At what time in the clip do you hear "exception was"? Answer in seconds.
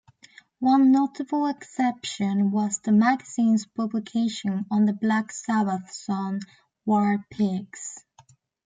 1.45-2.79